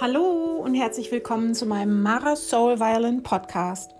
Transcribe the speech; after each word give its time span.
Hallo 0.00 0.62
und 0.64 0.72
herzlich 0.72 1.12
willkommen 1.12 1.54
zu 1.54 1.66
meinem 1.66 2.00
Mara 2.00 2.34
Soul 2.34 2.80
Violin 2.80 3.22
Podcast. 3.22 3.90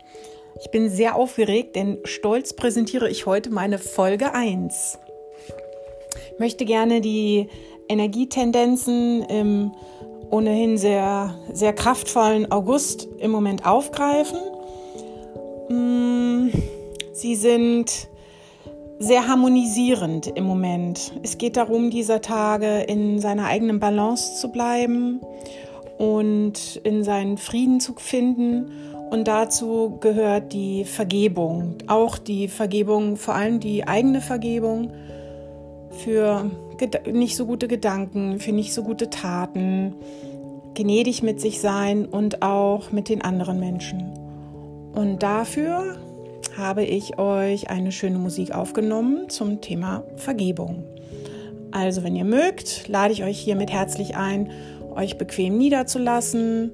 Ich 0.58 0.70
bin 0.70 0.88
sehr 0.88 1.14
aufgeregt, 1.14 1.76
denn 1.76 1.98
stolz 2.04 2.54
präsentiere 2.54 3.10
ich 3.10 3.26
heute 3.26 3.50
meine 3.50 3.76
Folge 3.76 4.32
1. 4.32 4.98
Ich 6.32 6.38
möchte 6.38 6.64
gerne 6.64 7.02
die 7.02 7.48
Energietendenzen 7.86 9.24
im 9.24 9.72
ohnehin 10.30 10.78
sehr, 10.78 11.38
sehr 11.52 11.74
kraftvollen 11.74 12.50
August 12.50 13.06
im 13.18 13.30
Moment 13.30 13.66
aufgreifen. 13.66 14.38
Mm, 15.68 16.48
sie 17.12 17.34
sind 17.34 18.08
sehr 18.98 19.28
harmonisierend 19.28 20.28
im 20.28 20.44
Moment. 20.44 21.12
Es 21.22 21.36
geht 21.36 21.58
darum, 21.58 21.90
dieser 21.90 22.22
Tage 22.22 22.84
in 22.84 23.18
seiner 23.18 23.48
eigenen 23.48 23.80
Balance 23.80 24.40
zu 24.40 24.50
bleiben 24.50 25.20
und 26.00 26.80
in 26.82 27.04
seinen 27.04 27.36
Frieden 27.36 27.78
zu 27.78 27.92
finden. 27.94 28.70
Und 29.10 29.28
dazu 29.28 29.98
gehört 30.00 30.54
die 30.54 30.84
Vergebung, 30.86 31.74
auch 31.88 32.16
die 32.16 32.48
Vergebung, 32.48 33.16
vor 33.16 33.34
allem 33.34 33.60
die 33.60 33.86
eigene 33.86 34.22
Vergebung 34.22 34.92
für 35.90 36.50
nicht 37.12 37.36
so 37.36 37.44
gute 37.44 37.68
Gedanken, 37.68 38.40
für 38.40 38.52
nicht 38.52 38.72
so 38.72 38.82
gute 38.82 39.10
Taten, 39.10 39.94
gnädig 40.74 41.22
mit 41.22 41.38
sich 41.38 41.60
sein 41.60 42.06
und 42.06 42.40
auch 42.40 42.92
mit 42.92 43.10
den 43.10 43.20
anderen 43.20 43.60
Menschen. 43.60 44.14
Und 44.94 45.22
dafür 45.22 45.98
habe 46.56 46.82
ich 46.82 47.18
euch 47.18 47.68
eine 47.68 47.92
schöne 47.92 48.18
Musik 48.18 48.54
aufgenommen 48.54 49.28
zum 49.28 49.60
Thema 49.60 50.04
Vergebung. 50.16 50.82
Also 51.72 52.02
wenn 52.02 52.16
ihr 52.16 52.24
mögt, 52.24 52.88
lade 52.88 53.12
ich 53.12 53.22
euch 53.22 53.38
hiermit 53.38 53.70
herzlich 53.70 54.16
ein, 54.16 54.50
euch 54.92 55.18
bequem 55.18 55.58
niederzulassen, 55.58 56.72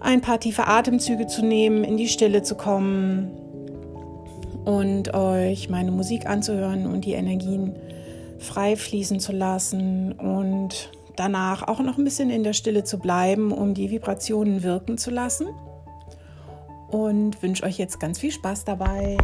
ein 0.00 0.20
paar 0.20 0.40
tiefe 0.40 0.66
Atemzüge 0.66 1.26
zu 1.26 1.44
nehmen, 1.44 1.84
in 1.84 1.96
die 1.96 2.08
Stille 2.08 2.42
zu 2.42 2.54
kommen 2.54 3.30
und 4.64 5.14
euch 5.14 5.68
meine 5.68 5.92
Musik 5.92 6.26
anzuhören 6.26 6.86
und 6.86 7.04
die 7.04 7.12
Energien 7.12 7.74
frei 8.38 8.76
fließen 8.76 9.20
zu 9.20 9.32
lassen 9.32 10.12
und 10.12 10.90
danach 11.16 11.66
auch 11.66 11.80
noch 11.80 11.98
ein 11.98 12.04
bisschen 12.04 12.30
in 12.30 12.44
der 12.44 12.52
Stille 12.52 12.84
zu 12.84 12.98
bleiben, 12.98 13.52
um 13.52 13.74
die 13.74 13.90
Vibrationen 13.90 14.62
wirken 14.62 14.98
zu 14.98 15.10
lassen. 15.10 15.46
Und 16.88 17.42
wünsche 17.42 17.64
euch 17.64 17.78
jetzt 17.78 17.98
ganz 17.98 18.20
viel 18.20 18.30
Spaß 18.30 18.64
dabei. 18.64 19.16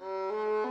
Música 0.00 0.69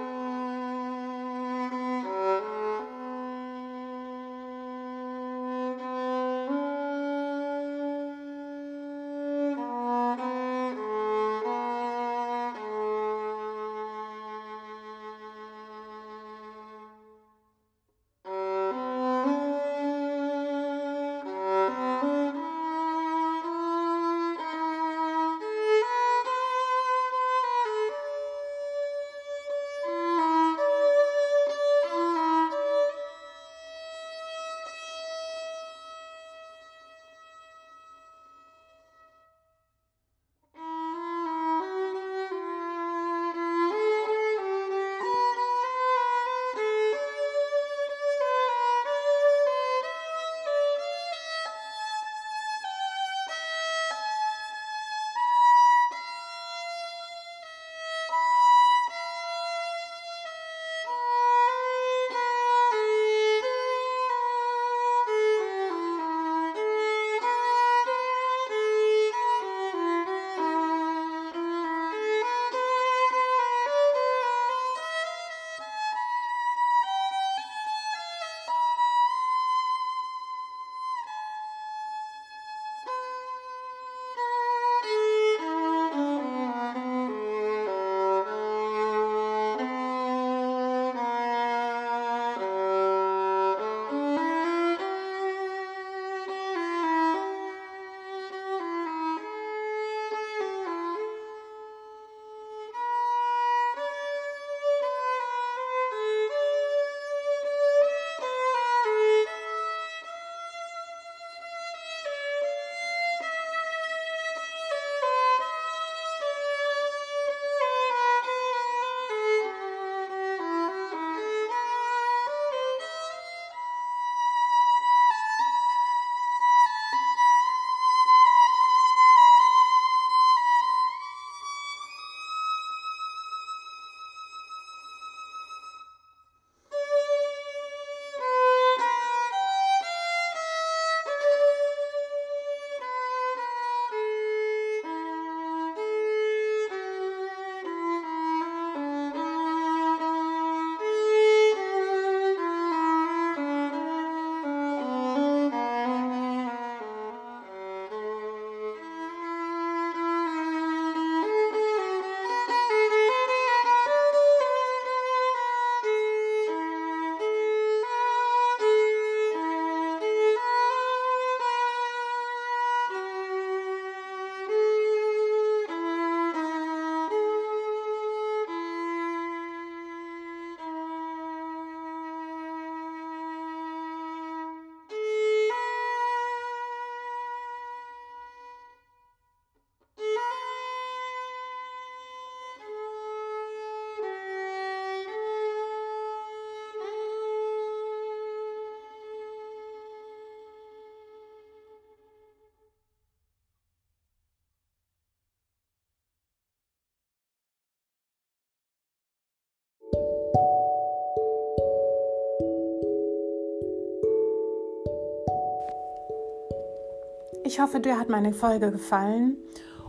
Ich 217.49 217.59
hoffe, 217.59 217.79
dir 217.79 217.99
hat 217.99 218.09
meine 218.09 218.31
Folge 218.31 218.71
gefallen 218.71 219.35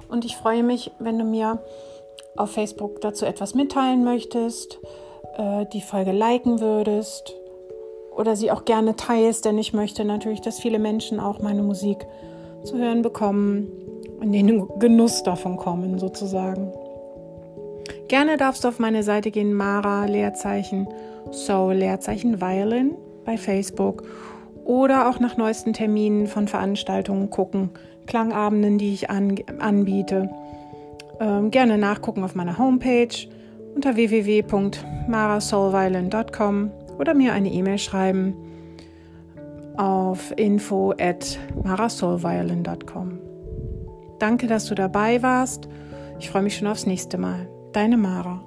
und 0.09 0.25
ich 0.25 0.35
freue 0.35 0.63
mich, 0.63 0.93
wenn 0.99 1.19
du 1.19 1.27
mir 1.27 1.63
auf 2.35 2.53
Facebook 2.53 3.03
dazu 3.03 3.27
etwas 3.27 3.55
mitteilen 3.55 4.03
möchtest, 4.03 4.81
äh, 5.37 5.67
die 5.71 5.83
Folge 5.83 6.13
liken 6.13 6.63
würdest 6.63 7.35
oder 8.17 8.35
sie 8.35 8.51
auch 8.51 8.65
gerne 8.65 8.97
teilst, 8.97 9.45
denn 9.45 9.59
ich 9.59 9.75
möchte 9.75 10.07
natürlich, 10.07 10.41
dass 10.41 10.59
viele 10.59 10.79
Menschen 10.79 11.21
auch 11.21 11.41
meine 11.41 11.63
Musik 11.63 12.07
zu 12.65 12.79
hören 12.79 13.03
bekommen 13.03 13.69
und 14.19 14.33
den 14.33 14.67
Genuss 14.79 15.23
davon 15.23 15.59
kommen, 15.59 15.99
sozusagen. 15.99 16.73
Gerne 18.09 18.39
darfst 18.39 18.65
du 18.65 18.69
auf 18.69 18.79
meine 18.79 19.03
Seite 19.03 19.31
gehen, 19.31 19.53
Mara 19.53 20.07
Leerzeichen 20.07 20.89
Soul 21.31 21.75
Leerzeichen 21.75 22.41
Violin 22.41 22.97
bei 23.27 23.37
Facebook 23.37 24.03
oder 24.71 25.11
auch 25.11 25.19
nach 25.19 25.37
neuesten 25.37 25.73
Terminen 25.73 26.29
von 26.29 26.47
Veranstaltungen 26.47 27.29
gucken, 27.29 27.71
Klangabenden, 28.07 28.79
die 28.79 28.95
ich 28.95 29.11
an, 29.11 29.35
anbiete. 29.59 30.31
Ähm, 31.19 31.51
gerne 31.51 31.77
nachgucken 31.77 32.23
auf 32.23 32.37
meiner 32.37 32.57
Homepage 32.57 33.09
unter 33.75 33.97
www.marasoulviolin.com 33.97 36.71
oder 37.01 37.15
mir 37.15 37.33
eine 37.33 37.51
E-Mail 37.51 37.79
schreiben 37.79 38.37
auf 39.77 40.33
info 40.37 40.95
at 41.01 41.37
marasoulviolin.com. 41.65 43.19
Danke, 44.21 44.47
dass 44.47 44.67
du 44.67 44.77
dabei 44.77 45.21
warst. 45.21 45.69
Ich 46.21 46.31
freue 46.31 46.43
mich 46.43 46.57
schon 46.57 46.69
aufs 46.69 46.87
nächste 46.87 47.19
Mal. 47.19 47.49
Deine 47.73 47.97
Mara. 47.97 48.45